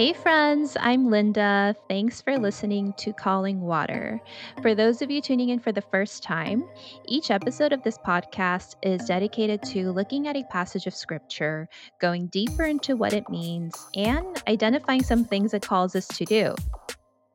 Hey, 0.00 0.14
friends, 0.14 0.78
I'm 0.80 1.10
Linda. 1.10 1.76
Thanks 1.86 2.22
for 2.22 2.38
listening 2.38 2.94
to 2.96 3.12
Calling 3.12 3.60
Water. 3.60 4.18
For 4.62 4.74
those 4.74 5.02
of 5.02 5.10
you 5.10 5.20
tuning 5.20 5.50
in 5.50 5.58
for 5.58 5.72
the 5.72 5.82
first 5.82 6.22
time, 6.22 6.64
each 7.06 7.30
episode 7.30 7.74
of 7.74 7.82
this 7.82 7.98
podcast 7.98 8.76
is 8.82 9.04
dedicated 9.04 9.62
to 9.64 9.92
looking 9.92 10.26
at 10.26 10.38
a 10.38 10.44
passage 10.44 10.86
of 10.86 10.94
scripture, 10.94 11.68
going 12.00 12.28
deeper 12.28 12.64
into 12.64 12.96
what 12.96 13.12
it 13.12 13.28
means, 13.28 13.74
and 13.94 14.42
identifying 14.48 15.02
some 15.02 15.22
things 15.22 15.52
it 15.52 15.60
calls 15.60 15.94
us 15.94 16.08
to 16.08 16.24
do. 16.24 16.54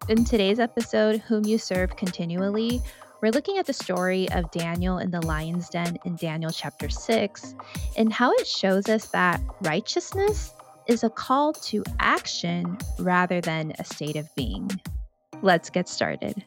In 0.09 0.25
today's 0.25 0.59
episode, 0.59 1.18
Whom 1.18 1.45
You 1.45 1.59
Serve 1.59 1.95
Continually, 1.95 2.82
we're 3.21 3.29
looking 3.29 3.59
at 3.59 3.68
the 3.68 3.73
story 3.73 4.27
of 4.32 4.50
Daniel 4.50 4.97
in 4.97 5.11
the 5.11 5.23
lion's 5.23 5.70
den 5.70 6.00
in 6.04 6.16
Daniel 6.16 6.50
chapter 6.50 6.89
6 6.89 7.54
and 7.95 8.12
how 8.12 8.32
it 8.32 8.48
shows 8.48 8.90
us 8.90 9.05
that 9.09 9.40
righteousness 9.62 10.55
is 10.88 11.03
a 11.03 11.09
call 11.09 11.53
to 11.53 11.84
action 11.99 12.77
rather 12.99 13.41
than 13.41 13.73
a 13.80 13.84
state 13.84 14.16
of 14.16 14.27
being. 14.35 14.70
Let's 15.41 15.70
get 15.70 15.89
started. 15.89 16.43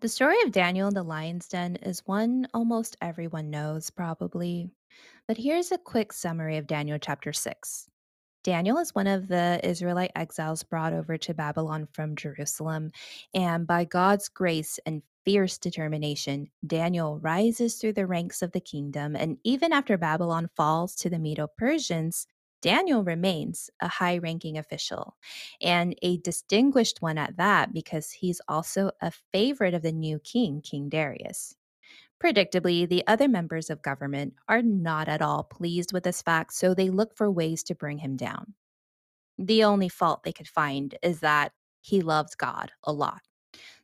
The 0.00 0.08
story 0.08 0.36
of 0.44 0.52
Daniel 0.52 0.88
in 0.88 0.94
the 0.94 1.02
lion's 1.02 1.48
den 1.48 1.76
is 1.76 2.06
one 2.06 2.46
almost 2.52 2.96
everyone 3.00 3.50
knows, 3.50 3.90
probably. 3.90 4.70
But 5.26 5.38
here's 5.38 5.72
a 5.72 5.78
quick 5.78 6.12
summary 6.12 6.58
of 6.58 6.66
Daniel 6.66 6.98
chapter 6.98 7.32
6. 7.32 7.88
Daniel 8.42 8.76
is 8.76 8.94
one 8.94 9.06
of 9.06 9.26
the 9.26 9.58
Israelite 9.64 10.12
exiles 10.14 10.62
brought 10.62 10.92
over 10.92 11.16
to 11.16 11.32
Babylon 11.32 11.88
from 11.92 12.14
Jerusalem, 12.14 12.92
and 13.32 13.66
by 13.66 13.84
God's 13.84 14.28
grace 14.28 14.78
and 14.84 15.02
fierce 15.24 15.58
determination, 15.58 16.50
Daniel 16.66 17.18
rises 17.18 17.76
through 17.76 17.94
the 17.94 18.06
ranks 18.06 18.42
of 18.42 18.52
the 18.52 18.60
kingdom, 18.60 19.16
and 19.16 19.38
even 19.44 19.72
after 19.72 19.96
Babylon 19.96 20.48
falls 20.56 20.94
to 20.96 21.10
the 21.10 21.18
Medo 21.18 21.48
Persians, 21.58 22.26
Daniel 22.62 23.04
remains 23.04 23.68
a 23.80 23.88
high 23.88 24.16
ranking 24.16 24.56
official 24.56 25.16
and 25.60 25.94
a 26.00 26.16
distinguished 26.18 27.02
one 27.02 27.18
at 27.18 27.36
that 27.36 27.74
because 27.74 28.10
he's 28.10 28.40
also 28.48 28.90
a 29.02 29.12
favorite 29.32 29.74
of 29.74 29.82
the 29.82 29.92
new 29.92 30.18
king, 30.18 30.62
King 30.62 30.88
Darius. 30.88 31.54
Predictably, 32.22 32.88
the 32.88 33.06
other 33.06 33.28
members 33.28 33.68
of 33.68 33.82
government 33.82 34.32
are 34.48 34.62
not 34.62 35.08
at 35.08 35.20
all 35.20 35.44
pleased 35.44 35.92
with 35.92 36.04
this 36.04 36.22
fact, 36.22 36.54
so 36.54 36.72
they 36.72 36.88
look 36.88 37.14
for 37.16 37.30
ways 37.30 37.62
to 37.64 37.74
bring 37.74 37.98
him 37.98 38.16
down. 38.16 38.54
The 39.36 39.64
only 39.64 39.90
fault 39.90 40.22
they 40.22 40.32
could 40.32 40.48
find 40.48 40.96
is 41.02 41.20
that 41.20 41.52
he 41.82 42.00
loves 42.00 42.34
God 42.34 42.72
a 42.82 42.92
lot. 42.92 43.20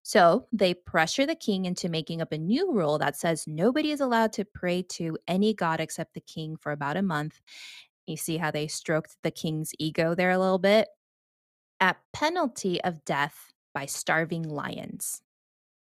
So 0.03 0.47
they 0.53 0.75
pressure 0.75 1.27
the 1.27 1.35
king 1.35 1.67
into 1.67 1.89
making 1.89 2.23
up 2.23 2.33
a 2.33 2.39
new 2.39 2.73
rule 2.73 2.99
that 2.99 3.17
says 3.17 3.47
nobody 3.47 3.91
is 3.91 4.01
allowed 4.01 4.33
to 4.35 4.45
pray 4.45 4.83
to 4.91 5.19
any 5.29 5.55
god 5.55 5.81
except 5.81 6.15
the 6.15 6.21
king 6.21 6.57
for 6.57 6.73
about 6.73 6.97
a 6.97 7.03
month. 7.03 7.41
You 8.07 8.17
see 8.17 8.39
how 8.39 8.51
they 8.51 8.67
stroked 8.67 9.17
the 9.23 9.31
king's 9.31 9.73
ego 9.79 10.15
there 10.15 10.31
a 10.31 10.39
little 10.39 10.59
bit? 10.59 10.89
At 11.81 11.99
penalty 12.13 12.83
of 12.83 13.05
death 13.05 13.53
by 13.75 13.87
starving 13.87 14.43
lions. 14.43 15.23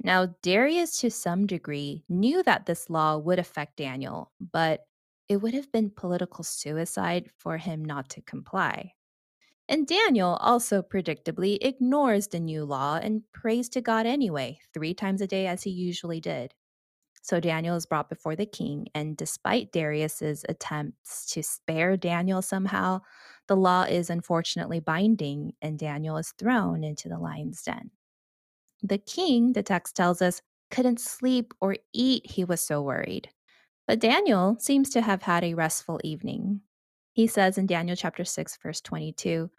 Now, 0.02 0.34
Darius, 0.42 0.98
to 1.00 1.10
some 1.10 1.46
degree, 1.46 2.04
knew 2.08 2.42
that 2.44 2.66
this 2.66 2.88
law 2.88 3.18
would 3.18 3.38
affect 3.38 3.76
Daniel, 3.76 4.32
but 4.52 4.86
it 5.28 5.36
would 5.36 5.54
have 5.54 5.70
been 5.72 5.90
political 5.90 6.42
suicide 6.42 7.30
for 7.38 7.58
him 7.58 7.84
not 7.84 8.08
to 8.10 8.22
comply. 8.22 8.94
And 9.70 9.86
Daniel 9.86 10.36
also 10.40 10.82
predictably 10.82 11.56
ignores 11.62 12.26
the 12.26 12.40
new 12.40 12.64
law 12.64 12.98
and 13.00 13.22
prays 13.32 13.68
to 13.70 13.80
God 13.80 14.04
anyway, 14.04 14.58
three 14.74 14.94
times 14.94 15.22
a 15.22 15.28
day 15.28 15.46
as 15.46 15.62
he 15.62 15.70
usually 15.70 16.20
did. 16.20 16.54
So 17.22 17.38
Daniel 17.38 17.76
is 17.76 17.86
brought 17.86 18.08
before 18.08 18.34
the 18.34 18.46
king, 18.46 18.88
and 18.94 19.16
despite 19.16 19.72
Darius's 19.72 20.44
attempts 20.48 21.26
to 21.32 21.42
spare 21.42 21.96
Daniel 21.96 22.42
somehow, 22.42 23.02
the 23.46 23.56
law 23.56 23.84
is 23.84 24.10
unfortunately 24.10 24.80
binding, 24.80 25.52
and 25.62 25.78
Daniel 25.78 26.16
is 26.16 26.32
thrown 26.32 26.82
into 26.82 27.08
the 27.08 27.18
lion's 27.18 27.62
den. 27.62 27.92
The 28.82 28.98
king, 28.98 29.52
the 29.52 29.62
text 29.62 29.94
tells 29.94 30.20
us, 30.20 30.42
couldn't 30.70 31.00
sleep 31.00 31.54
or 31.60 31.76
eat, 31.92 32.28
he 32.28 32.44
was 32.44 32.60
so 32.60 32.82
worried. 32.82 33.30
But 33.86 34.00
Daniel 34.00 34.56
seems 34.58 34.90
to 34.90 35.02
have 35.02 35.22
had 35.22 35.44
a 35.44 35.54
restful 35.54 36.00
evening. 36.02 36.62
He 37.20 37.26
says 37.26 37.58
in 37.58 37.66
Daniel 37.66 37.96
chapter 37.96 38.24
6 38.24 38.56
verse 38.62 38.80
22, 38.80 39.50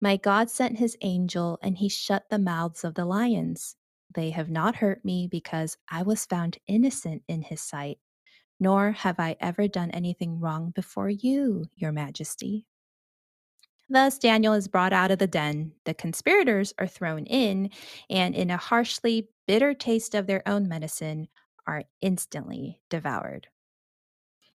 "My 0.00 0.16
God 0.16 0.48
sent 0.48 0.78
his 0.78 0.96
angel 1.02 1.58
and 1.60 1.76
he 1.76 1.90
shut 1.90 2.30
the 2.30 2.38
mouths 2.38 2.84
of 2.84 2.94
the 2.94 3.04
lions. 3.04 3.76
They 4.14 4.30
have 4.30 4.48
not 4.48 4.76
hurt 4.76 5.04
me 5.04 5.28
because 5.30 5.76
I 5.90 6.02
was 6.02 6.24
found 6.24 6.56
innocent 6.66 7.22
in 7.28 7.42
his 7.42 7.60
sight, 7.60 7.98
nor 8.58 8.92
have 8.92 9.20
I 9.20 9.36
ever 9.40 9.68
done 9.68 9.90
anything 9.90 10.40
wrong 10.40 10.70
before 10.70 11.10
you, 11.10 11.66
your 11.74 11.92
majesty." 11.92 12.64
Thus, 13.90 14.18
Daniel 14.18 14.54
is 14.54 14.66
brought 14.66 14.94
out 14.94 15.10
of 15.10 15.18
the 15.18 15.26
den, 15.26 15.74
the 15.84 15.92
conspirators 15.92 16.72
are 16.78 16.86
thrown 16.86 17.26
in, 17.26 17.72
and 18.08 18.34
in 18.34 18.48
a 18.48 18.56
harshly 18.56 19.28
bitter 19.46 19.74
taste 19.74 20.14
of 20.14 20.26
their 20.26 20.42
own 20.48 20.66
medicine, 20.66 21.28
are 21.66 21.84
instantly 22.00 22.80
devoured. 22.88 23.48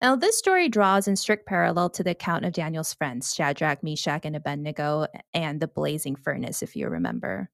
Now, 0.02 0.14
this 0.14 0.38
story 0.38 0.68
draws 0.68 1.08
in 1.08 1.16
strict 1.16 1.46
parallel 1.46 1.88
to 1.90 2.02
the 2.02 2.10
account 2.10 2.44
of 2.44 2.52
Daniel's 2.52 2.92
friends, 2.92 3.34
Shadrach, 3.34 3.82
Meshach, 3.82 4.26
and 4.26 4.36
Abednego, 4.36 5.06
and 5.32 5.58
the 5.58 5.68
blazing 5.68 6.16
furnace, 6.16 6.62
if 6.62 6.76
you 6.76 6.88
remember. 6.88 7.48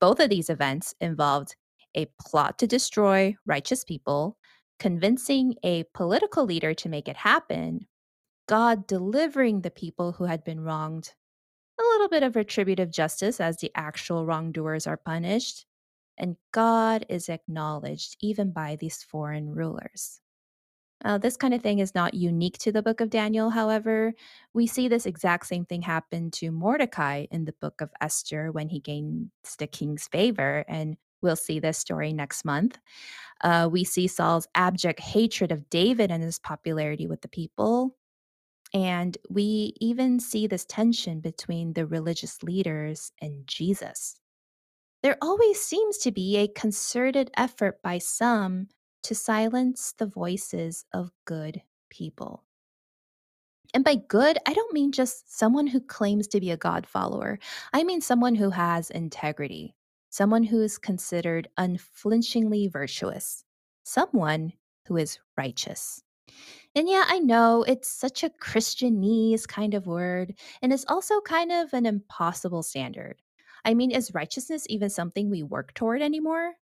Both 0.00 0.20
of 0.20 0.30
these 0.30 0.48
events 0.48 0.94
involved 1.00 1.56
a 1.96 2.06
plot 2.20 2.58
to 2.58 2.68
destroy 2.68 3.34
righteous 3.46 3.82
people, 3.82 4.36
convincing 4.78 5.54
a 5.64 5.84
political 5.92 6.44
leader 6.44 6.72
to 6.74 6.88
make 6.88 7.08
it 7.08 7.16
happen, 7.16 7.86
God 8.46 8.86
delivering 8.86 9.62
the 9.62 9.70
people 9.70 10.12
who 10.12 10.24
had 10.24 10.44
been 10.44 10.60
wronged, 10.60 11.14
a 11.80 11.82
little 11.82 12.08
bit 12.08 12.22
of 12.22 12.36
retributive 12.36 12.92
justice 12.92 13.40
as 13.40 13.56
the 13.56 13.72
actual 13.74 14.24
wrongdoers 14.24 14.86
are 14.86 14.96
punished, 14.96 15.66
and 16.16 16.36
God 16.52 17.04
is 17.08 17.28
acknowledged 17.28 18.16
even 18.20 18.52
by 18.52 18.76
these 18.76 19.02
foreign 19.02 19.50
rulers. 19.50 20.20
Uh, 21.06 21.18
this 21.18 21.36
kind 21.36 21.54
of 21.54 21.62
thing 21.62 21.78
is 21.78 21.94
not 21.94 22.14
unique 22.14 22.58
to 22.58 22.72
the 22.72 22.82
book 22.82 23.00
of 23.00 23.10
Daniel, 23.10 23.48
however. 23.48 24.12
We 24.54 24.66
see 24.66 24.88
this 24.88 25.06
exact 25.06 25.46
same 25.46 25.64
thing 25.64 25.82
happen 25.82 26.32
to 26.32 26.50
Mordecai 26.50 27.26
in 27.30 27.44
the 27.44 27.54
book 27.60 27.80
of 27.80 27.92
Esther 28.00 28.50
when 28.50 28.68
he 28.68 28.80
gains 28.80 29.30
the 29.56 29.68
king's 29.68 30.08
favor, 30.08 30.64
and 30.66 30.96
we'll 31.22 31.36
see 31.36 31.60
this 31.60 31.78
story 31.78 32.12
next 32.12 32.44
month. 32.44 32.76
Uh, 33.40 33.68
we 33.70 33.84
see 33.84 34.08
Saul's 34.08 34.48
abject 34.56 34.98
hatred 34.98 35.52
of 35.52 35.70
David 35.70 36.10
and 36.10 36.24
his 36.24 36.40
popularity 36.40 37.06
with 37.06 37.20
the 37.20 37.28
people. 37.28 37.94
And 38.74 39.16
we 39.30 39.74
even 39.80 40.18
see 40.18 40.48
this 40.48 40.64
tension 40.64 41.20
between 41.20 41.74
the 41.74 41.86
religious 41.86 42.42
leaders 42.42 43.12
and 43.22 43.46
Jesus. 43.46 44.16
There 45.04 45.18
always 45.22 45.62
seems 45.62 45.98
to 45.98 46.10
be 46.10 46.36
a 46.36 46.48
concerted 46.48 47.30
effort 47.36 47.80
by 47.80 47.98
some 47.98 48.66
to 49.06 49.14
silence 49.14 49.94
the 49.98 50.06
voices 50.06 50.84
of 50.92 51.12
good 51.24 51.62
people. 51.90 52.44
And 53.72 53.84
by 53.84 53.94
good, 53.96 54.38
I 54.46 54.52
don't 54.52 54.72
mean 54.72 54.90
just 54.90 55.36
someone 55.36 55.68
who 55.68 55.80
claims 55.80 56.26
to 56.28 56.40
be 56.40 56.50
a 56.50 56.56
God 56.56 56.86
follower. 56.86 57.38
I 57.72 57.84
mean 57.84 58.00
someone 58.00 58.34
who 58.34 58.50
has 58.50 58.90
integrity, 58.90 59.76
someone 60.10 60.42
who 60.42 60.60
is 60.60 60.78
considered 60.78 61.48
unflinchingly 61.56 62.66
virtuous, 62.68 63.44
someone 63.84 64.52
who 64.86 64.96
is 64.96 65.18
righteous. 65.36 66.02
And 66.74 66.88
yeah, 66.88 67.04
I 67.06 67.20
know 67.20 67.64
it's 67.64 67.88
such 67.88 68.24
a 68.24 68.30
Christianese 68.30 69.46
kind 69.46 69.74
of 69.74 69.86
word, 69.86 70.34
and 70.62 70.72
it's 70.72 70.84
also 70.88 71.20
kind 71.20 71.52
of 71.52 71.72
an 71.72 71.86
impossible 71.86 72.62
standard. 72.64 73.22
I 73.64 73.74
mean, 73.74 73.90
is 73.92 74.14
righteousness 74.14 74.66
even 74.68 74.90
something 74.90 75.30
we 75.30 75.42
work 75.42 75.74
toward 75.74 76.02
anymore? 76.02 76.54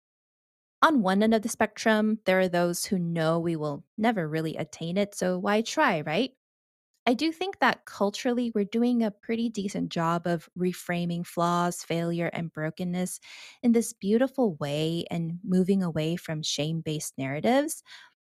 On 0.83 1.01
one 1.03 1.23
end 1.23 1.33
of 1.35 1.43
the 1.43 1.49
spectrum, 1.49 2.19
there 2.25 2.41
are 2.41 2.49
those 2.49 2.87
who 2.87 2.99
know 2.99 3.39
we 3.39 3.57
will 3.57 3.85
never 3.97 4.29
really 4.29 4.57
attain 4.57 4.97
it, 4.97 5.15
so 5.15 5.39
why 5.39 5.63
try, 5.63 6.01
right? 6.03 6.33
I 7.07 7.15
do 7.15 7.33
think 7.33 7.61
that 7.61 7.87
culturally 7.87 8.53
we're 8.55 8.65
doing 8.67 9.03
a 9.03 9.11
pretty 9.13 9.51
decent 9.51 9.91
job 9.91 10.27
of 10.27 10.51
reframing 10.59 11.27
flaws, 11.27 11.85
failure, 11.85 12.29
and 12.35 12.53
brokenness 12.53 13.21
in 13.63 13.73
this 13.73 13.95
beautiful 13.95 14.57
way 14.57 15.07
and 15.11 15.41
moving 15.45 15.83
away 15.83 16.17
from 16.17 16.43
shame 16.43 16.83
based 16.83 17.19
narratives. 17.19 17.83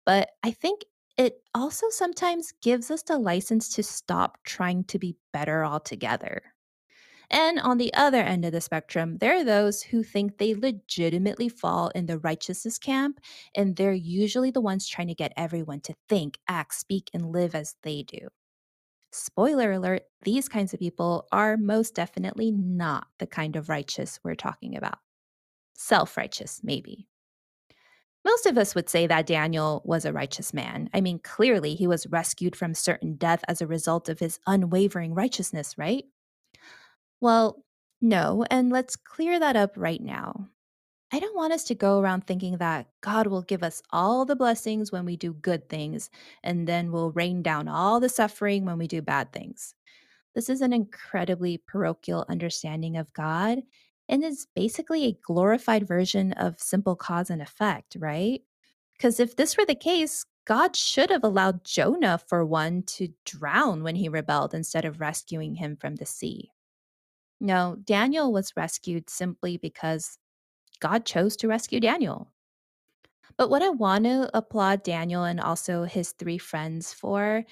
But 0.05 0.31
I 0.43 0.51
think 0.51 0.85
it 1.17 1.43
also 1.55 1.89
sometimes 1.91 2.53
gives 2.63 2.91
us 2.91 3.03
the 3.03 3.19
license 3.19 3.69
to 3.75 3.83
stop 3.83 4.43
trying 4.45 4.85
to 4.85 4.99
be 4.99 5.17
better 5.33 5.65
altogether. 5.65 6.54
And 7.29 7.59
on 7.59 7.77
the 7.77 7.93
other 7.93 8.21
end 8.21 8.45
of 8.45 8.51
the 8.51 8.61
spectrum, 8.61 9.17
there 9.17 9.35
are 9.37 9.43
those 9.43 9.83
who 9.83 10.03
think 10.03 10.37
they 10.37 10.53
legitimately 10.53 11.49
fall 11.49 11.89
in 11.89 12.05
the 12.05 12.19
righteousness 12.19 12.77
camp, 12.77 13.19
and 13.55 13.75
they're 13.75 13.93
usually 13.93 14.51
the 14.51 14.61
ones 14.61 14.87
trying 14.87 15.07
to 15.07 15.15
get 15.15 15.33
everyone 15.37 15.81
to 15.81 15.95
think, 16.09 16.37
act, 16.47 16.75
speak, 16.75 17.09
and 17.13 17.31
live 17.31 17.55
as 17.55 17.75
they 17.83 18.03
do. 18.03 18.27
Spoiler 19.11 19.71
alert, 19.71 20.03
these 20.23 20.49
kinds 20.49 20.73
of 20.73 20.79
people 20.79 21.27
are 21.31 21.57
most 21.57 21.95
definitely 21.95 22.51
not 22.51 23.07
the 23.19 23.27
kind 23.27 23.55
of 23.55 23.69
righteous 23.69 24.19
we're 24.23 24.35
talking 24.35 24.75
about. 24.75 24.99
Self 25.73 26.17
righteous, 26.17 26.61
maybe. 26.63 27.07
Most 28.25 28.47
of 28.47 28.57
us 28.57 28.73
would 28.73 28.89
say 28.89 29.05
that 29.07 29.27
Daniel 29.27 29.83
was 29.85 30.03
a 30.03 30.11
righteous 30.11 30.53
man. 30.53 30.89
I 30.93 30.99
mean, 30.99 31.19
clearly 31.19 31.75
he 31.75 31.85
was 31.87 32.07
rescued 32.07 32.55
from 32.55 32.73
certain 32.73 33.15
death 33.15 33.43
as 33.47 33.61
a 33.61 33.67
result 33.67 34.09
of 34.09 34.19
his 34.19 34.39
unwavering 34.47 35.13
righteousness, 35.13 35.77
right? 35.77 36.05
Well, 37.25 37.63
no, 38.01 38.45
and 38.51 38.71
let's 38.71 38.95
clear 38.95 39.39
that 39.39 39.55
up 39.55 39.71
right 39.75 39.99
now. 39.99 40.47
I 41.11 41.19
don't 41.19 41.35
want 41.35 41.53
us 41.53 41.63
to 41.63 41.73
go 41.73 41.99
around 41.99 42.27
thinking 42.27 42.57
that 42.59 42.85
God 43.01 43.25
will 43.25 43.41
give 43.41 43.63
us 43.63 43.81
all 43.89 44.25
the 44.25 44.35
blessings 44.35 44.91
when 44.91 45.05
we 45.05 45.17
do 45.17 45.33
good 45.33 45.67
things 45.67 46.11
and 46.43 46.67
then 46.67 46.91
will 46.91 47.11
rain 47.13 47.41
down 47.41 47.67
all 47.67 47.99
the 47.99 48.09
suffering 48.09 48.63
when 48.63 48.77
we 48.77 48.85
do 48.87 49.01
bad 49.01 49.33
things. 49.33 49.73
This 50.35 50.49
is 50.49 50.61
an 50.61 50.71
incredibly 50.71 51.57
parochial 51.57 52.27
understanding 52.29 52.95
of 52.95 53.11
God 53.13 53.63
and 54.07 54.23
is 54.23 54.45
basically 54.53 55.05
a 55.05 55.19
glorified 55.23 55.87
version 55.87 56.31
of 56.33 56.59
simple 56.61 56.95
cause 56.95 57.31
and 57.31 57.41
effect, 57.41 57.97
right? 57.97 58.43
Because 58.95 59.19
if 59.19 59.35
this 59.35 59.57
were 59.57 59.65
the 59.65 59.73
case, 59.73 60.25
God 60.45 60.75
should 60.75 61.09
have 61.09 61.23
allowed 61.23 61.63
Jonah, 61.63 62.19
for 62.19 62.45
one, 62.45 62.83
to 62.83 63.09
drown 63.25 63.81
when 63.81 63.95
he 63.95 64.09
rebelled 64.09 64.53
instead 64.53 64.85
of 64.85 65.01
rescuing 65.01 65.55
him 65.55 65.75
from 65.75 65.95
the 65.95 66.05
sea. 66.05 66.51
No, 67.39 67.77
Daniel 67.83 68.33
was 68.33 68.55
rescued 68.57 69.09
simply 69.09 69.55
because 69.57 70.17
God 70.79 71.05
chose 71.05 71.35
to 71.37 71.47
rescue 71.47 71.79
Daniel. 71.79 72.31
But 73.37 73.49
what 73.49 73.61
I 73.61 73.69
want 73.69 74.05
to 74.05 74.29
applaud 74.33 74.83
Daniel 74.83 75.23
and 75.23 75.39
also 75.39 75.83
his 75.83 76.11
three 76.11 76.37
friends 76.37 76.93
for 76.93 77.45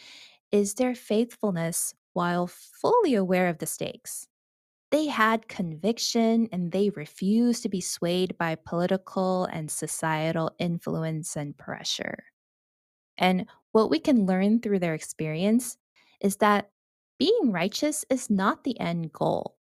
is 0.51 0.75
their 0.75 0.95
faithfulness 0.95 1.93
while 2.13 2.47
fully 2.47 3.15
aware 3.15 3.47
of 3.49 3.59
the 3.59 3.65
stakes. 3.65 4.27
They 4.91 5.07
had 5.07 5.47
conviction 5.49 6.49
and 6.51 6.71
they 6.71 6.91
refused 6.91 7.63
to 7.63 7.69
be 7.69 7.81
swayed 7.81 8.37
by 8.37 8.55
political 8.55 9.45
and 9.45 9.71
societal 9.71 10.51
influence 10.59 11.35
and 11.37 11.57
pressure. 11.57 12.25
And 13.17 13.47
what 13.71 13.89
we 13.89 13.99
can 13.99 14.25
learn 14.25 14.61
through 14.61 14.79
their 14.79 14.93
experience 14.93 15.77
is 16.21 16.37
that 16.37 16.71
being 17.19 17.51
righteous 17.51 18.05
is 18.09 18.29
not 18.29 18.63
the 18.63 18.79
end 18.79 19.13
goal. 19.13 19.57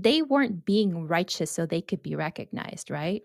They 0.00 0.22
weren't 0.22 0.64
being 0.64 1.08
righteous 1.08 1.50
so 1.50 1.66
they 1.66 1.80
could 1.80 2.02
be 2.02 2.14
recognized, 2.14 2.90
right? 2.90 3.22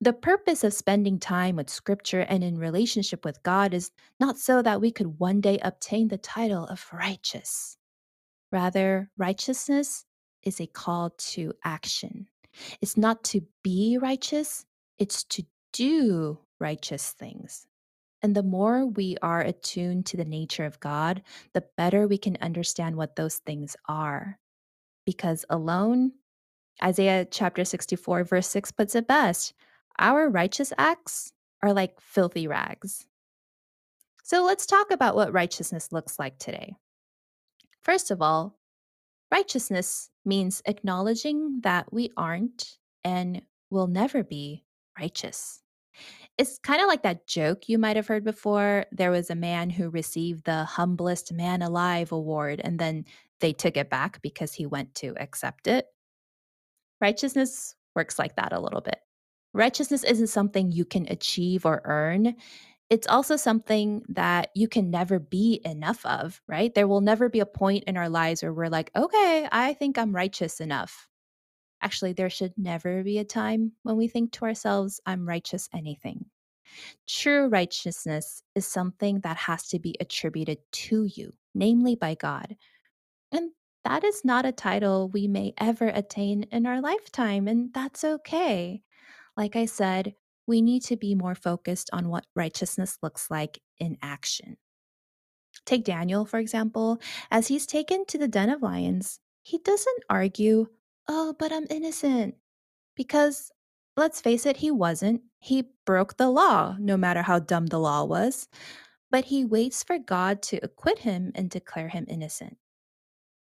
The 0.00 0.12
purpose 0.12 0.62
of 0.62 0.72
spending 0.72 1.18
time 1.18 1.56
with 1.56 1.68
scripture 1.68 2.20
and 2.20 2.44
in 2.44 2.58
relationship 2.58 3.24
with 3.24 3.42
God 3.42 3.74
is 3.74 3.90
not 4.20 4.38
so 4.38 4.62
that 4.62 4.80
we 4.80 4.92
could 4.92 5.18
one 5.18 5.40
day 5.40 5.58
obtain 5.62 6.08
the 6.08 6.18
title 6.18 6.64
of 6.66 6.86
righteous. 6.92 7.76
Rather, 8.52 9.10
righteousness 9.16 10.04
is 10.44 10.60
a 10.60 10.66
call 10.66 11.10
to 11.18 11.52
action. 11.64 12.28
It's 12.80 12.96
not 12.96 13.24
to 13.24 13.42
be 13.64 13.98
righteous, 14.00 14.64
it's 14.98 15.24
to 15.24 15.44
do 15.72 16.38
righteous 16.60 17.10
things. 17.10 17.66
And 18.22 18.34
the 18.34 18.42
more 18.42 18.86
we 18.86 19.16
are 19.22 19.40
attuned 19.40 20.06
to 20.06 20.16
the 20.16 20.24
nature 20.24 20.64
of 20.64 20.80
God, 20.80 21.22
the 21.52 21.64
better 21.76 22.06
we 22.06 22.18
can 22.18 22.38
understand 22.40 22.96
what 22.96 23.16
those 23.16 23.36
things 23.36 23.76
are. 23.88 24.38
Because 25.06 25.46
alone, 25.48 26.12
Isaiah 26.84 27.24
chapter 27.24 27.64
64, 27.64 28.24
verse 28.24 28.48
6 28.48 28.72
puts 28.72 28.94
it 28.94 29.06
best 29.06 29.54
our 29.98 30.28
righteous 30.28 30.72
acts 30.78 31.32
are 31.62 31.72
like 31.72 32.00
filthy 32.00 32.46
rags. 32.46 33.06
So 34.24 34.44
let's 34.44 34.66
talk 34.66 34.90
about 34.90 35.14
what 35.14 35.32
righteousness 35.32 35.92
looks 35.92 36.18
like 36.18 36.38
today. 36.38 36.74
First 37.80 38.10
of 38.10 38.20
all, 38.20 38.58
righteousness 39.30 40.10
means 40.24 40.62
acknowledging 40.66 41.60
that 41.62 41.92
we 41.92 42.10
aren't 42.16 42.78
and 43.04 43.42
will 43.70 43.86
never 43.86 44.24
be 44.24 44.64
righteous. 44.98 45.62
It's 46.36 46.58
kind 46.58 46.82
of 46.82 46.88
like 46.88 47.02
that 47.04 47.26
joke 47.26 47.68
you 47.68 47.78
might 47.78 47.96
have 47.96 48.06
heard 48.06 48.24
before. 48.24 48.84
There 48.92 49.10
was 49.10 49.30
a 49.30 49.34
man 49.34 49.70
who 49.70 49.88
received 49.88 50.44
the 50.44 50.64
humblest 50.64 51.32
man 51.32 51.62
alive 51.62 52.12
award, 52.12 52.60
and 52.62 52.78
then 52.78 53.06
they 53.40 53.52
took 53.52 53.76
it 53.76 53.90
back 53.90 54.20
because 54.22 54.52
he 54.52 54.66
went 54.66 54.94
to 54.96 55.14
accept 55.18 55.66
it. 55.66 55.86
Righteousness 57.00 57.74
works 57.94 58.18
like 58.18 58.36
that 58.36 58.52
a 58.52 58.60
little 58.60 58.80
bit. 58.80 58.98
Righteousness 59.52 60.04
isn't 60.04 60.28
something 60.28 60.70
you 60.70 60.84
can 60.84 61.06
achieve 61.08 61.64
or 61.66 61.82
earn. 61.84 62.34
It's 62.88 63.08
also 63.08 63.36
something 63.36 64.02
that 64.10 64.50
you 64.54 64.68
can 64.68 64.90
never 64.90 65.18
be 65.18 65.60
enough 65.64 66.04
of, 66.06 66.40
right? 66.46 66.72
There 66.74 66.86
will 66.86 67.00
never 67.00 67.28
be 67.28 67.40
a 67.40 67.46
point 67.46 67.84
in 67.84 67.96
our 67.96 68.08
lives 68.08 68.42
where 68.42 68.52
we're 68.52 68.68
like, 68.68 68.90
okay, 68.94 69.48
I 69.50 69.74
think 69.74 69.98
I'm 69.98 70.14
righteous 70.14 70.60
enough. 70.60 71.08
Actually, 71.82 72.12
there 72.12 72.30
should 72.30 72.52
never 72.56 73.02
be 73.02 73.18
a 73.18 73.24
time 73.24 73.72
when 73.82 73.96
we 73.96 74.08
think 74.08 74.32
to 74.32 74.44
ourselves, 74.44 75.00
I'm 75.04 75.28
righteous 75.28 75.68
anything. 75.74 76.26
True 77.08 77.48
righteousness 77.48 78.42
is 78.54 78.66
something 78.66 79.20
that 79.20 79.36
has 79.36 79.68
to 79.68 79.78
be 79.78 79.96
attributed 80.00 80.58
to 80.72 81.04
you, 81.04 81.32
namely 81.54 81.96
by 81.96 82.14
God. 82.14 82.56
And 83.32 83.50
that 83.84 84.04
is 84.04 84.24
not 84.24 84.46
a 84.46 84.52
title 84.52 85.08
we 85.08 85.28
may 85.28 85.54
ever 85.58 85.88
attain 85.88 86.44
in 86.44 86.66
our 86.66 86.80
lifetime, 86.80 87.48
and 87.48 87.72
that's 87.72 88.04
okay. 88.04 88.82
Like 89.36 89.56
I 89.56 89.66
said, 89.66 90.14
we 90.46 90.62
need 90.62 90.82
to 90.84 90.96
be 90.96 91.14
more 91.14 91.34
focused 91.34 91.90
on 91.92 92.08
what 92.08 92.26
righteousness 92.34 92.98
looks 93.02 93.30
like 93.30 93.60
in 93.78 93.98
action. 94.02 94.56
Take 95.64 95.84
Daniel, 95.84 96.24
for 96.24 96.38
example, 96.38 97.00
as 97.30 97.48
he's 97.48 97.66
taken 97.66 98.04
to 98.06 98.18
the 98.18 98.28
den 98.28 98.50
of 98.50 98.62
lions, 98.62 99.20
he 99.42 99.58
doesn't 99.58 100.04
argue, 100.10 100.66
oh, 101.08 101.34
but 101.38 101.52
I'm 101.52 101.66
innocent. 101.70 102.34
Because 102.96 103.50
let's 103.96 104.20
face 104.20 104.46
it, 104.46 104.58
he 104.58 104.70
wasn't. 104.70 105.22
He 105.38 105.68
broke 105.84 106.16
the 106.16 106.30
law, 106.30 106.76
no 106.78 106.96
matter 106.96 107.22
how 107.22 107.38
dumb 107.38 107.66
the 107.66 107.78
law 107.78 108.04
was. 108.04 108.48
But 109.10 109.26
he 109.26 109.44
waits 109.44 109.84
for 109.84 109.98
God 109.98 110.42
to 110.42 110.58
acquit 110.62 111.00
him 111.00 111.32
and 111.34 111.48
declare 111.48 111.88
him 111.88 112.06
innocent. 112.08 112.58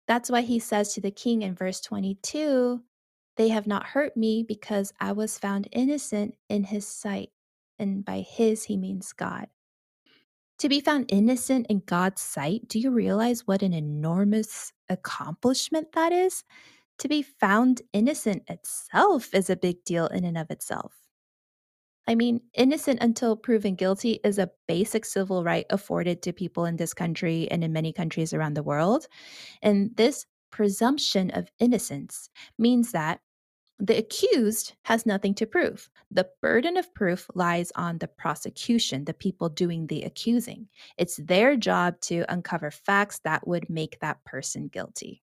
That's 0.08 0.30
why 0.30 0.42
he 0.42 0.60
says 0.60 0.94
to 0.94 1.02
the 1.02 1.12
king 1.12 1.42
in 1.42 1.56
verse 1.56 1.82
22 1.82 2.82
They 3.38 3.50
have 3.50 3.68
not 3.68 3.88
hurt 3.88 4.16
me 4.16 4.44
because 4.44 4.94
I 5.00 5.12
was 5.12 5.40
found 5.40 5.68
innocent 5.72 6.36
in 6.50 6.66
his 6.66 6.88
sight. 6.88 7.30
And 7.80 8.06
by 8.06 8.20
his, 8.20 8.66
he 8.66 8.78
means 8.78 9.12
God. 9.14 9.48
To 10.60 10.70
be 10.70 10.80
found 10.80 11.06
innocent 11.10 11.68
in 11.70 11.82
God's 11.86 12.22
sight, 12.22 12.70
do 12.70 12.80
you 12.80 12.92
realize 12.92 13.46
what 13.46 13.62
an 13.62 13.74
enormous 13.74 14.72
accomplishment 14.88 15.92
that 15.94 16.14
is? 16.14 16.44
To 17.00 17.10
be 17.10 17.22
found 17.22 17.82
innocent 17.92 18.44
itself 18.48 19.34
is 19.34 19.50
a 19.50 19.58
big 19.58 19.84
deal 19.84 20.08
in 20.08 20.24
and 20.24 20.38
of 20.38 20.50
itself. 20.50 21.05
I 22.08 22.16
mean, 22.16 22.42
innocent 22.54 23.00
until 23.02 23.36
proven 23.36 23.76
guilty 23.76 24.20
is 24.24 24.38
a 24.38 24.52
basic 24.68 25.06
civil 25.06 25.44
right 25.44 25.66
afforded 25.70 26.22
to 26.22 26.34
people 26.34 26.66
in 26.66 26.78
this 26.78 26.94
country 26.94 27.50
and 27.50 27.64
in 27.64 27.74
many 27.74 27.92
countries 27.92 28.34
around 28.34 28.54
the 28.54 28.64
world. 28.64 29.08
And 29.62 29.96
this 29.96 30.26
presumption 30.52 31.32
of 31.32 31.50
innocence 31.60 32.30
means 32.60 32.92
that 32.92 33.22
the 33.80 33.98
accused 33.98 34.74
has 34.86 35.06
nothing 35.06 35.34
to 35.36 35.46
prove. 35.46 35.90
The 36.12 36.30
burden 36.42 36.78
of 36.78 36.94
proof 36.94 37.30
lies 37.36 37.72
on 37.76 37.98
the 37.98 38.08
prosecution, 38.08 39.06
the 39.06 39.14
people 39.14 39.50
doing 39.50 39.88
the 39.88 40.04
accusing. 40.04 40.70
It's 40.98 41.18
their 41.18 41.58
job 41.58 42.00
to 42.02 42.24
uncover 42.30 42.72
facts 42.72 43.20
that 43.26 43.48
would 43.48 43.70
make 43.70 44.00
that 44.00 44.24
person 44.24 44.70
guilty. 44.70 45.24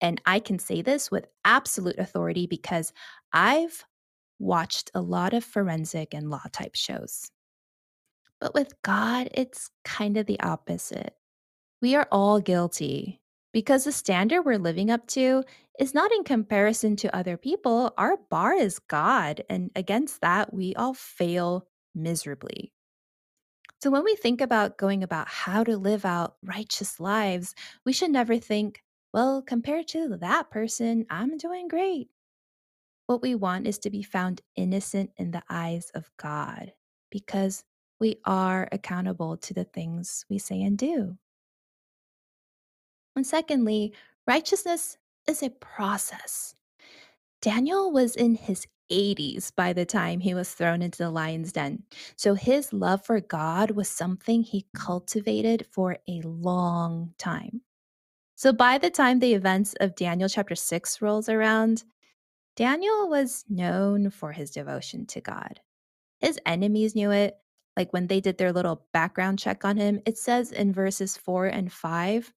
And 0.00 0.20
I 0.26 0.40
can 0.40 0.58
say 0.58 0.82
this 0.82 1.10
with 1.10 1.26
absolute 1.44 1.98
authority 1.98 2.46
because 2.46 2.92
I've 3.32 3.84
watched 4.42 4.90
a 4.92 5.00
lot 5.00 5.32
of 5.32 5.44
forensic 5.44 6.12
and 6.12 6.28
law 6.28 6.42
type 6.52 6.74
shows. 6.74 7.30
But 8.40 8.54
with 8.54 8.74
God, 8.82 9.28
it's 9.32 9.70
kind 9.84 10.16
of 10.16 10.26
the 10.26 10.40
opposite. 10.40 11.14
We 11.80 11.94
are 11.94 12.08
all 12.10 12.40
guilty 12.40 13.20
because 13.52 13.84
the 13.84 13.92
standard 13.92 14.42
we're 14.42 14.58
living 14.58 14.90
up 14.90 15.06
to 15.08 15.44
is 15.78 15.94
not 15.94 16.12
in 16.12 16.24
comparison 16.24 16.96
to 16.96 17.16
other 17.16 17.36
people. 17.36 17.94
Our 17.96 18.16
bar 18.30 18.54
is 18.54 18.78
God. 18.80 19.42
And 19.48 19.70
against 19.76 20.20
that, 20.22 20.52
we 20.52 20.74
all 20.74 20.94
fail 20.94 21.68
miserably. 21.94 22.72
So 23.80 23.90
when 23.90 24.04
we 24.04 24.16
think 24.16 24.40
about 24.40 24.78
going 24.78 25.02
about 25.02 25.28
how 25.28 25.64
to 25.64 25.76
live 25.76 26.04
out 26.04 26.36
righteous 26.44 27.00
lives, 27.00 27.54
we 27.84 27.92
should 27.92 28.10
never 28.10 28.38
think, 28.38 28.82
well, 29.12 29.42
compared 29.42 29.88
to 29.88 30.16
that 30.20 30.50
person, 30.50 31.06
I'm 31.10 31.36
doing 31.36 31.68
great. 31.68 32.08
What 33.12 33.20
we 33.20 33.34
want 33.34 33.66
is 33.66 33.78
to 33.80 33.90
be 33.90 34.02
found 34.02 34.40
innocent 34.56 35.10
in 35.18 35.32
the 35.32 35.42
eyes 35.50 35.90
of 35.94 36.10
God 36.16 36.72
because 37.10 37.62
we 38.00 38.16
are 38.24 38.70
accountable 38.72 39.36
to 39.36 39.52
the 39.52 39.64
things 39.64 40.24
we 40.30 40.38
say 40.38 40.62
and 40.62 40.78
do. 40.78 41.18
And 43.14 43.26
secondly, 43.26 43.92
righteousness 44.26 44.96
is 45.28 45.42
a 45.42 45.50
process. 45.50 46.54
Daniel 47.42 47.92
was 47.92 48.16
in 48.16 48.34
his 48.34 48.66
80s 48.90 49.54
by 49.54 49.74
the 49.74 49.84
time 49.84 50.20
he 50.20 50.32
was 50.32 50.54
thrown 50.54 50.80
into 50.80 50.96
the 50.96 51.10
lion's 51.10 51.52
den. 51.52 51.82
So 52.16 52.32
his 52.32 52.72
love 52.72 53.04
for 53.04 53.20
God 53.20 53.72
was 53.72 53.90
something 53.90 54.42
he 54.42 54.64
cultivated 54.74 55.66
for 55.70 55.98
a 56.08 56.22
long 56.22 57.12
time. 57.18 57.60
So 58.36 58.54
by 58.54 58.78
the 58.78 58.88
time 58.88 59.18
the 59.18 59.34
events 59.34 59.74
of 59.80 59.96
Daniel 59.96 60.30
chapter 60.30 60.54
6 60.54 61.02
rolls 61.02 61.28
around, 61.28 61.84
Daniel 62.56 63.08
was 63.08 63.44
known 63.48 64.10
for 64.10 64.32
his 64.32 64.50
devotion 64.50 65.06
to 65.06 65.20
God. 65.20 65.60
His 66.20 66.38
enemies 66.46 66.94
knew 66.94 67.10
it. 67.10 67.36
Like 67.76 67.92
when 67.92 68.06
they 68.06 68.20
did 68.20 68.38
their 68.38 68.52
little 68.52 68.86
background 68.92 69.38
check 69.38 69.64
on 69.64 69.78
him, 69.78 70.00
it 70.06 70.18
says 70.18 70.52
in 70.52 70.72
verses 70.72 71.16
4 71.16 71.46
and 71.46 71.72
5 71.72 72.32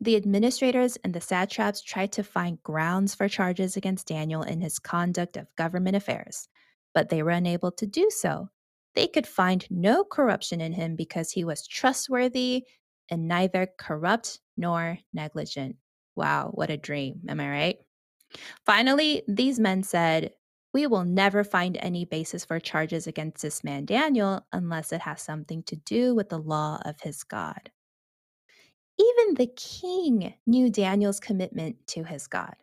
the 0.00 0.16
administrators 0.16 0.96
and 1.04 1.14
the 1.14 1.20
satraps 1.20 1.82
tried 1.82 2.12
to 2.12 2.24
find 2.24 2.62
grounds 2.62 3.14
for 3.14 3.28
charges 3.28 3.76
against 3.76 4.08
Daniel 4.08 4.42
in 4.42 4.60
his 4.60 4.78
conduct 4.78 5.36
of 5.36 5.54
government 5.56 5.96
affairs, 5.96 6.48
but 6.92 7.08
they 7.08 7.22
were 7.22 7.30
unable 7.30 7.72
to 7.72 7.86
do 7.86 8.10
so. 8.10 8.50
They 8.94 9.06
could 9.06 9.26
find 9.26 9.66
no 9.70 10.04
corruption 10.04 10.60
in 10.60 10.72
him 10.72 10.96
because 10.96 11.30
he 11.30 11.44
was 11.44 11.66
trustworthy 11.66 12.64
and 13.10 13.28
neither 13.28 13.68
corrupt 13.78 14.40
nor 14.56 14.98
negligent. 15.12 15.76
Wow, 16.16 16.50
what 16.54 16.70
a 16.70 16.76
dream. 16.76 17.22
Am 17.28 17.40
I 17.40 17.48
right? 17.50 17.76
Finally, 18.66 19.22
these 19.28 19.58
men 19.58 19.82
said, 19.82 20.32
We 20.72 20.86
will 20.86 21.04
never 21.04 21.44
find 21.44 21.76
any 21.80 22.04
basis 22.04 22.44
for 22.44 22.60
charges 22.60 23.06
against 23.06 23.42
this 23.42 23.64
man 23.64 23.84
Daniel 23.84 24.46
unless 24.52 24.92
it 24.92 25.02
has 25.02 25.22
something 25.22 25.62
to 25.64 25.76
do 25.76 26.14
with 26.14 26.28
the 26.28 26.38
law 26.38 26.80
of 26.84 27.00
his 27.00 27.22
God. 27.24 27.70
Even 28.98 29.34
the 29.34 29.52
king 29.56 30.34
knew 30.46 30.70
Daniel's 30.70 31.20
commitment 31.20 31.76
to 31.88 32.04
his 32.04 32.26
God. 32.26 32.54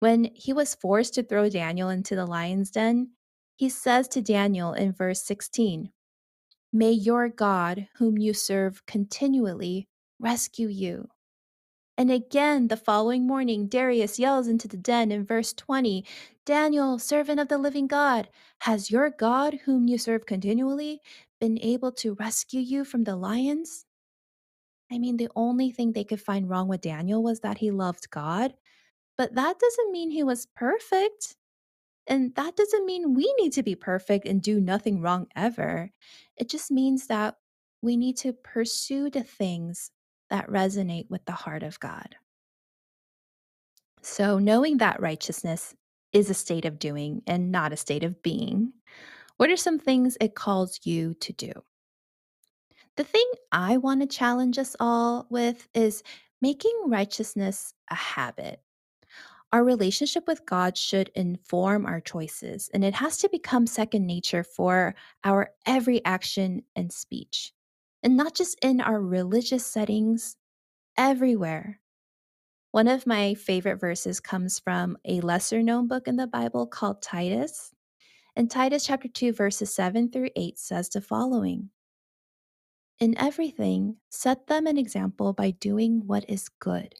When 0.00 0.30
he 0.34 0.52
was 0.52 0.74
forced 0.74 1.14
to 1.14 1.22
throw 1.22 1.48
Daniel 1.48 1.90
into 1.90 2.16
the 2.16 2.26
lion's 2.26 2.70
den, 2.70 3.10
he 3.56 3.68
says 3.68 4.08
to 4.08 4.22
Daniel 4.22 4.72
in 4.72 4.92
verse 4.92 5.22
16, 5.22 5.90
May 6.72 6.92
your 6.92 7.28
God, 7.28 7.88
whom 7.96 8.16
you 8.16 8.32
serve 8.32 8.86
continually, 8.86 9.88
rescue 10.18 10.68
you. 10.68 11.08
And 12.00 12.10
again, 12.10 12.68
the 12.68 12.78
following 12.78 13.26
morning, 13.26 13.66
Darius 13.66 14.18
yells 14.18 14.48
into 14.48 14.66
the 14.66 14.78
den 14.78 15.12
in 15.12 15.22
verse 15.22 15.52
20 15.52 16.02
Daniel, 16.46 16.98
servant 16.98 17.38
of 17.38 17.48
the 17.48 17.58
living 17.58 17.86
God, 17.86 18.30
has 18.60 18.90
your 18.90 19.10
God, 19.10 19.58
whom 19.66 19.86
you 19.86 19.98
serve 19.98 20.24
continually, 20.24 21.02
been 21.42 21.58
able 21.60 21.92
to 21.92 22.14
rescue 22.14 22.62
you 22.62 22.86
from 22.86 23.04
the 23.04 23.16
lions? 23.16 23.84
I 24.90 24.96
mean, 24.96 25.18
the 25.18 25.28
only 25.36 25.70
thing 25.70 25.92
they 25.92 26.04
could 26.04 26.22
find 26.22 26.48
wrong 26.48 26.68
with 26.68 26.80
Daniel 26.80 27.22
was 27.22 27.40
that 27.40 27.58
he 27.58 27.70
loved 27.70 28.08
God, 28.08 28.54
but 29.18 29.34
that 29.34 29.58
doesn't 29.58 29.92
mean 29.92 30.10
he 30.10 30.24
was 30.24 30.46
perfect. 30.56 31.36
And 32.06 32.34
that 32.34 32.56
doesn't 32.56 32.86
mean 32.86 33.12
we 33.12 33.30
need 33.38 33.52
to 33.52 33.62
be 33.62 33.74
perfect 33.74 34.26
and 34.26 34.40
do 34.40 34.58
nothing 34.58 35.02
wrong 35.02 35.26
ever. 35.36 35.90
It 36.38 36.48
just 36.48 36.70
means 36.70 37.08
that 37.08 37.34
we 37.82 37.98
need 37.98 38.16
to 38.18 38.32
pursue 38.32 39.10
the 39.10 39.22
things 39.22 39.90
that 40.30 40.48
resonate 40.48 41.10
with 41.10 41.24
the 41.24 41.32
heart 41.32 41.62
of 41.62 41.78
God. 41.80 42.16
So, 44.02 44.38
knowing 44.38 44.78
that 44.78 45.00
righteousness 45.00 45.74
is 46.12 46.30
a 46.30 46.34
state 46.34 46.64
of 46.64 46.78
doing 46.78 47.22
and 47.26 47.52
not 47.52 47.72
a 47.72 47.76
state 47.76 48.02
of 48.02 48.22
being, 48.22 48.72
what 49.36 49.50
are 49.50 49.56
some 49.56 49.78
things 49.78 50.16
it 50.20 50.34
calls 50.34 50.80
you 50.84 51.14
to 51.20 51.32
do? 51.32 51.52
The 52.96 53.04
thing 53.04 53.30
I 53.52 53.76
want 53.76 54.00
to 54.00 54.06
challenge 54.06 54.58
us 54.58 54.74
all 54.80 55.26
with 55.30 55.68
is 55.74 56.02
making 56.40 56.72
righteousness 56.86 57.72
a 57.90 57.94
habit. 57.94 58.60
Our 59.52 59.64
relationship 59.64 60.26
with 60.28 60.46
God 60.46 60.76
should 60.76 61.10
inform 61.14 61.84
our 61.84 62.00
choices, 62.00 62.70
and 62.72 62.84
it 62.84 62.94
has 62.94 63.18
to 63.18 63.28
become 63.28 63.66
second 63.66 64.06
nature 64.06 64.44
for 64.44 64.94
our 65.24 65.50
every 65.66 66.04
action 66.04 66.62
and 66.76 66.92
speech. 66.92 67.52
And 68.02 68.16
not 68.16 68.34
just 68.34 68.58
in 68.62 68.80
our 68.80 69.00
religious 69.00 69.66
settings, 69.66 70.36
everywhere. 70.96 71.80
One 72.72 72.88
of 72.88 73.06
my 73.06 73.34
favorite 73.34 73.80
verses 73.80 74.20
comes 74.20 74.58
from 74.58 74.96
a 75.04 75.20
lesser 75.20 75.62
known 75.62 75.88
book 75.88 76.06
in 76.06 76.16
the 76.16 76.26
Bible 76.26 76.66
called 76.66 77.02
Titus. 77.02 77.72
And 78.36 78.50
Titus 78.50 78.86
chapter 78.86 79.08
2, 79.08 79.32
verses 79.32 79.74
7 79.74 80.10
through 80.10 80.30
8 80.36 80.58
says 80.58 80.88
the 80.88 81.00
following 81.00 81.70
In 83.00 83.18
everything, 83.18 83.96
set 84.08 84.46
them 84.46 84.66
an 84.66 84.78
example 84.78 85.32
by 85.32 85.50
doing 85.50 86.02
what 86.06 86.24
is 86.28 86.48
good 86.60 86.94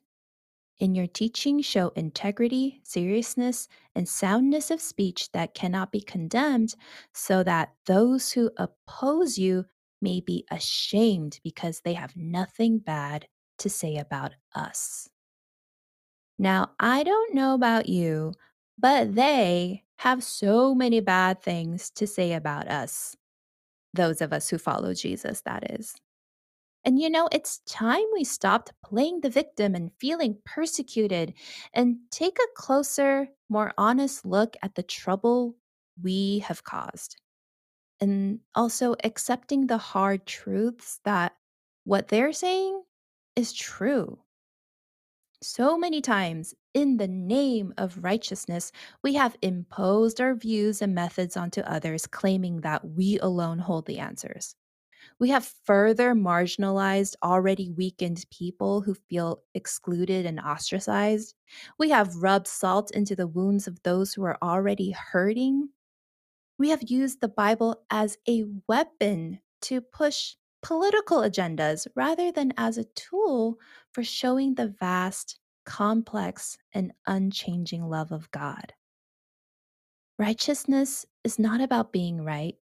in 0.81 0.95
your 0.95 1.07
teaching, 1.07 1.61
show 1.61 1.89
integrity, 1.91 2.81
seriousness, 2.83 3.69
and 3.95 4.09
soundness 4.09 4.71
of 4.71 4.81
speech 4.81 5.31
that 5.33 5.55
cannot 5.55 5.93
be 5.93 6.01
condemned, 6.01 6.75
so 7.13 7.43
that 7.43 7.75
those 7.85 8.33
who 8.33 8.51
oppose 8.57 9.39
you 9.39 9.67
may 10.01 10.21
be 10.21 10.45
ashamed 10.51 11.41
because 11.43 11.81
they 11.81 11.95
have 11.95 12.17
nothing 12.17 12.79
bad 12.79 13.27
to 13.59 13.69
say 13.69 13.97
about 13.97 14.33
us. 14.55 15.09
Now, 16.39 16.71
I 16.81 17.03
don't 17.03 17.35
know 17.35 17.55
about 17.55 17.89
you, 17.89 18.33
but 18.79 19.15
they 19.15 19.85
have 19.99 20.25
so 20.25 20.75
many 20.75 21.01
bad 21.01 21.43
things 21.43 21.91
to 21.91 22.07
say 22.07 22.33
about 22.33 22.69
us. 22.69 23.15
Those 23.93 24.23
of 24.23 24.33
us 24.33 24.49
who 24.49 24.57
follow 24.57 24.95
Jesus, 24.95 25.43
that 25.43 25.71
is. 25.73 25.95
And 26.85 26.99
you 26.99 27.11
know, 27.11 27.29
it's 27.31 27.59
time 27.67 28.05
we 28.15 28.25
stopped 28.25 28.73
playing 28.83 29.21
the 29.21 29.29
victim 29.29 29.75
and 29.75 29.93
feeling 30.01 30.39
persecuted 30.47 31.35
and 31.75 31.97
take 32.11 32.39
a 32.39 32.55
closer, 32.57 33.29
more 33.51 33.75
honest 33.77 34.25
look 34.25 34.57
at 34.63 34.75
the 34.75 34.83
trouble 34.83 35.57
we 36.03 36.39
have 36.39 36.65
caused. 36.65 37.21
And 38.01 38.41
also 38.55 38.95
accepting 39.05 39.67
the 39.67 39.79
hard 39.79 40.27
truths 40.27 41.01
that 41.05 41.37
what 41.85 42.09
they're 42.09 42.33
saying 42.33 42.83
is 43.37 43.53
true. 43.53 44.21
So 45.43 45.79
many 45.79 46.01
times, 46.03 46.55
in 46.75 46.97
the 46.99 47.09
name 47.09 47.73
of 47.79 48.05
righteousness, 48.05 48.73
we 49.03 49.15
have 49.15 49.37
imposed 49.43 50.21
our 50.21 50.35
views 50.35 50.83
and 50.83 50.95
methods 50.95 51.37
onto 51.37 51.61
others, 51.63 52.07
claiming 52.07 52.61
that 52.61 52.85
we 52.85 53.19
alone 53.19 53.59
hold 53.59 53.87
the 53.87 53.99
answers. 53.99 54.55
We 55.21 55.31
have 55.31 55.55
further 55.65 56.15
marginalized 56.15 57.17
already 57.23 57.71
weakened 57.71 58.27
people 58.31 58.83
who 58.83 58.95
feel 58.95 59.43
excluded 59.55 60.27
and 60.27 60.41
ostracized. 60.41 61.35
We 61.79 61.91
have 61.91 62.17
rubbed 62.17 62.49
salt 62.49 62.91
into 62.93 63.17
the 63.17 63.29
wounds 63.29 63.69
of 63.69 63.83
those 63.85 64.15
who 64.15 64.25
are 64.25 64.39
already 64.43 64.93
hurting. 64.93 65.71
We 66.61 66.69
have 66.69 66.91
used 66.91 67.23
the 67.23 67.29
Bible 67.29 67.85
as 67.89 68.19
a 68.29 68.45
weapon 68.69 69.41
to 69.63 69.81
push 69.81 70.35
political 70.61 71.21
agendas 71.21 71.87
rather 71.97 72.31
than 72.31 72.53
as 72.59 72.77
a 72.77 72.85
tool 72.85 73.57
for 73.95 74.05
showing 74.05 74.55
the 74.57 74.69
vast, 74.79 75.39
complex, 75.65 76.59
and 76.75 76.93
unchanging 77.07 77.89
love 77.89 78.13
of 78.13 78.31
God. 78.31 78.75
Righteousness 80.19 81.07
is 81.25 81.39
not 81.39 81.63
about 81.63 81.95
being 81.95 82.23
right, 82.23 82.57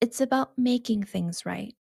it's 0.00 0.22
about 0.22 0.56
making 0.56 1.02
things 1.02 1.44
right. 1.44 1.74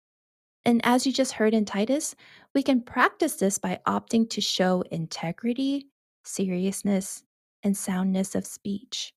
And 0.66 0.82
as 0.84 1.08
you 1.08 1.14
just 1.14 1.32
heard 1.32 1.54
in 1.54 1.64
Titus, 1.64 2.16
we 2.54 2.64
can 2.64 2.82
practice 2.82 3.36
this 3.36 3.58
by 3.58 3.80
opting 3.88 4.30
to 4.32 4.42
show 4.42 4.84
integrity, 4.92 5.88
seriousness, 6.26 7.24
and 7.64 7.78
soundness 7.78 8.36
of 8.36 8.46
speech. 8.46 9.14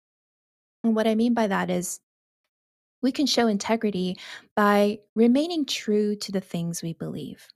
And 0.85 0.95
what 0.95 1.09
I 1.09 1.17
mean 1.17 1.35
by 1.35 1.49
that 1.49 1.69
is 1.69 1.99
we 3.03 3.13
can 3.13 3.27
show 3.27 3.47
integrity 3.47 4.17
by 4.57 4.99
remaining 5.15 5.67
true 5.67 6.17
to 6.17 6.33
the 6.33 6.41
things 6.41 6.83
we 6.83 6.93
believe. 6.93 7.49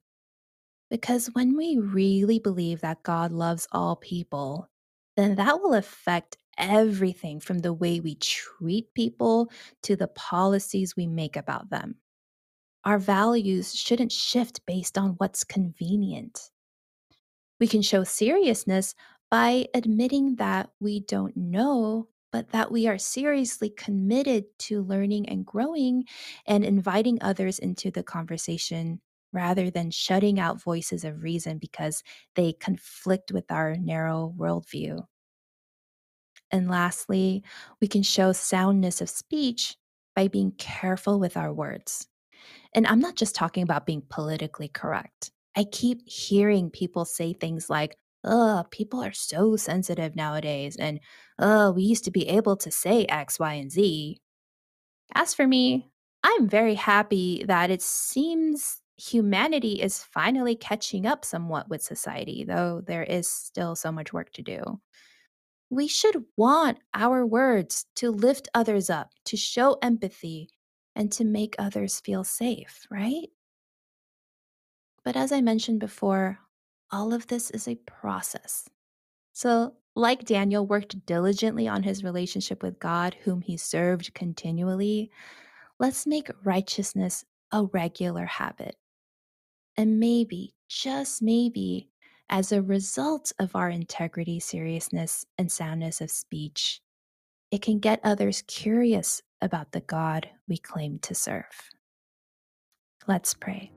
Because 0.90 1.28
when 1.32 1.56
we 1.56 1.78
really 1.78 2.38
believe 2.38 2.80
that 2.80 3.02
God 3.02 3.32
loves 3.32 3.66
all 3.72 3.96
people, 3.96 4.68
then 5.16 5.36
that 5.36 5.60
will 5.60 5.74
affect 5.74 6.36
everything 6.58 7.40
from 7.40 7.58
the 7.58 7.72
way 7.72 8.00
we 8.00 8.14
treat 8.16 8.92
people 8.94 9.50
to 9.82 9.96
the 9.96 10.08
policies 10.08 10.96
we 10.96 11.06
make 11.06 11.36
about 11.36 11.70
them. 11.70 11.96
Our 12.84 12.98
values 12.98 13.74
shouldn't 13.74 14.12
shift 14.12 14.64
based 14.66 14.96
on 14.96 15.16
what's 15.18 15.42
convenient. 15.42 16.50
We 17.58 17.66
can 17.66 17.82
show 17.82 18.04
seriousness 18.04 18.94
by 19.30 19.66
admitting 19.74 20.36
that 20.36 20.70
we 20.78 21.00
don't 21.00 21.36
know, 21.36 22.08
but 22.32 22.50
that 22.50 22.70
we 22.70 22.86
are 22.86 22.98
seriously 22.98 23.70
committed 23.70 24.44
to 24.58 24.82
learning 24.82 25.28
and 25.28 25.46
growing 25.46 26.04
and 26.46 26.64
inviting 26.64 27.18
others 27.20 27.58
into 27.58 27.90
the 27.90 28.02
conversation 28.02 29.00
rather 29.32 29.70
than 29.70 29.90
shutting 29.90 30.40
out 30.40 30.62
voices 30.62 31.04
of 31.04 31.22
reason 31.22 31.58
because 31.58 32.02
they 32.34 32.52
conflict 32.52 33.32
with 33.32 33.50
our 33.50 33.76
narrow 33.76 34.34
worldview. 34.36 35.04
And 36.50 36.70
lastly, 36.70 37.42
we 37.80 37.88
can 37.88 38.02
show 38.02 38.32
soundness 38.32 39.00
of 39.00 39.10
speech 39.10 39.76
by 40.14 40.28
being 40.28 40.52
careful 40.52 41.18
with 41.18 41.36
our 41.36 41.52
words. 41.52 42.06
And 42.74 42.86
I'm 42.86 43.00
not 43.00 43.16
just 43.16 43.34
talking 43.34 43.62
about 43.62 43.86
being 43.86 44.02
politically 44.08 44.68
correct. 44.68 45.32
I 45.56 45.64
keep 45.64 46.08
hearing 46.08 46.70
people 46.70 47.04
say 47.04 47.32
things 47.32 47.68
like, 47.68 47.96
ugh, 48.26 48.70
people 48.70 49.02
are 49.02 49.12
so 49.12 49.56
sensitive 49.56 50.16
nowadays, 50.16 50.76
and 50.76 51.00
ugh, 51.38 51.76
we 51.76 51.82
used 51.84 52.04
to 52.04 52.10
be 52.10 52.28
able 52.28 52.56
to 52.58 52.70
say 52.70 53.04
X, 53.06 53.38
Y, 53.38 53.54
and 53.54 53.70
Z. 53.72 54.20
As 55.14 55.34
for 55.34 55.46
me, 55.46 55.90
I'm 56.22 56.48
very 56.48 56.74
happy 56.74 57.44
that 57.46 57.70
it 57.70 57.82
seems 57.82 58.80
humanity 58.98 59.80
is 59.82 60.02
finally 60.02 60.56
catching 60.56 61.06
up 61.06 61.24
somewhat 61.24 61.68
with 61.68 61.82
society, 61.82 62.44
though 62.44 62.82
there 62.86 63.04
is 63.04 63.28
still 63.28 63.76
so 63.76 63.92
much 63.92 64.12
work 64.12 64.32
to 64.32 64.42
do. 64.42 64.80
We 65.70 65.88
should 65.88 66.24
want 66.36 66.78
our 66.94 67.26
words 67.26 67.86
to 67.96 68.10
lift 68.10 68.48
others 68.54 68.90
up, 68.90 69.10
to 69.26 69.36
show 69.36 69.78
empathy, 69.82 70.48
and 70.94 71.12
to 71.12 71.24
make 71.24 71.54
others 71.58 72.00
feel 72.00 72.24
safe, 72.24 72.86
right? 72.90 73.28
But 75.04 75.16
as 75.16 75.32
I 75.32 75.40
mentioned 75.40 75.80
before, 75.80 76.38
all 76.90 77.12
of 77.12 77.26
this 77.26 77.50
is 77.50 77.68
a 77.68 77.76
process. 77.76 78.68
So, 79.32 79.74
like 79.94 80.24
Daniel 80.24 80.66
worked 80.66 81.06
diligently 81.06 81.66
on 81.68 81.82
his 81.82 82.04
relationship 82.04 82.62
with 82.62 82.78
God, 82.78 83.16
whom 83.24 83.40
he 83.40 83.56
served 83.56 84.14
continually, 84.14 85.10
let's 85.78 86.06
make 86.06 86.30
righteousness 86.44 87.24
a 87.52 87.64
regular 87.64 88.26
habit. 88.26 88.76
And 89.76 90.00
maybe, 90.00 90.54
just 90.68 91.22
maybe, 91.22 91.90
as 92.28 92.52
a 92.52 92.62
result 92.62 93.32
of 93.38 93.54
our 93.54 93.70
integrity, 93.70 94.40
seriousness, 94.40 95.24
and 95.38 95.50
soundness 95.50 96.00
of 96.00 96.10
speech, 96.10 96.80
it 97.50 97.62
can 97.62 97.78
get 97.78 98.00
others 98.02 98.42
curious 98.46 99.22
about 99.40 99.72
the 99.72 99.80
God 99.80 100.28
we 100.48 100.58
claim 100.58 100.98
to 101.00 101.14
serve. 101.14 101.70
Let's 103.06 103.34
pray. 103.34 103.75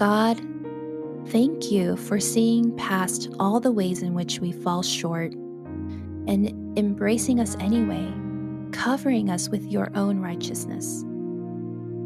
God, 0.00 0.40
thank 1.26 1.70
you 1.70 1.94
for 1.94 2.18
seeing 2.18 2.74
past 2.74 3.28
all 3.38 3.60
the 3.60 3.70
ways 3.70 4.00
in 4.00 4.14
which 4.14 4.40
we 4.40 4.50
fall 4.50 4.82
short 4.82 5.34
and 6.26 6.78
embracing 6.78 7.38
us 7.38 7.54
anyway, 7.60 8.10
covering 8.72 9.28
us 9.28 9.50
with 9.50 9.62
your 9.66 9.92
own 9.94 10.18
righteousness. 10.18 11.04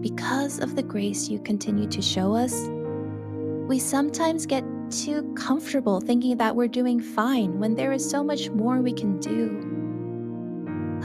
Because 0.00 0.58
of 0.58 0.74
the 0.74 0.82
grace 0.82 1.28
you 1.28 1.38
continue 1.38 1.86
to 1.86 2.02
show 2.02 2.34
us, 2.34 2.66
we 3.68 3.78
sometimes 3.78 4.44
get 4.44 4.64
too 4.90 5.32
comfortable 5.34 6.00
thinking 6.00 6.36
that 6.38 6.56
we're 6.56 6.66
doing 6.66 6.98
fine 6.98 7.60
when 7.60 7.76
there 7.76 7.92
is 7.92 8.10
so 8.10 8.24
much 8.24 8.50
more 8.50 8.80
we 8.80 8.92
can 8.92 9.20
do. 9.20 9.73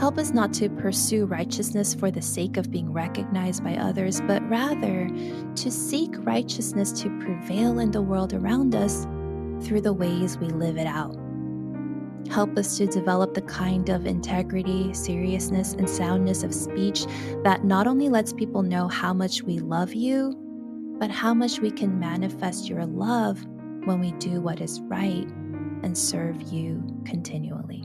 Help 0.00 0.16
us 0.16 0.30
not 0.30 0.54
to 0.54 0.70
pursue 0.70 1.26
righteousness 1.26 1.92
for 1.92 2.10
the 2.10 2.22
sake 2.22 2.56
of 2.56 2.70
being 2.70 2.90
recognized 2.90 3.62
by 3.62 3.76
others, 3.76 4.22
but 4.22 4.42
rather 4.48 5.10
to 5.54 5.70
seek 5.70 6.14
righteousness 6.20 6.90
to 7.02 7.10
prevail 7.20 7.78
in 7.80 7.90
the 7.90 8.00
world 8.00 8.32
around 8.32 8.74
us 8.74 9.04
through 9.62 9.82
the 9.82 9.92
ways 9.92 10.38
we 10.38 10.48
live 10.48 10.78
it 10.78 10.86
out. 10.86 11.14
Help 12.30 12.56
us 12.56 12.78
to 12.78 12.86
develop 12.86 13.34
the 13.34 13.42
kind 13.42 13.90
of 13.90 14.06
integrity, 14.06 14.90
seriousness, 14.94 15.74
and 15.74 15.88
soundness 15.88 16.44
of 16.44 16.54
speech 16.54 17.04
that 17.44 17.64
not 17.64 17.86
only 17.86 18.08
lets 18.08 18.32
people 18.32 18.62
know 18.62 18.88
how 18.88 19.12
much 19.12 19.42
we 19.42 19.58
love 19.58 19.92
you, 19.92 20.34
but 20.98 21.10
how 21.10 21.34
much 21.34 21.60
we 21.60 21.70
can 21.70 21.98
manifest 21.98 22.70
your 22.70 22.86
love 22.86 23.44
when 23.84 24.00
we 24.00 24.12
do 24.12 24.40
what 24.40 24.62
is 24.62 24.80
right 24.84 25.28
and 25.82 25.96
serve 25.96 26.40
you 26.40 26.82
continually. 27.04 27.84